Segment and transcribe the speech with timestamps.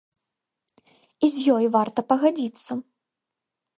[1.27, 2.71] І з ёй варта пагадзіцца.